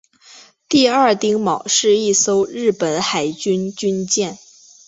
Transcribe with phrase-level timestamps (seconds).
[0.67, 4.39] 第二丁卯是一艘日本海军军舰。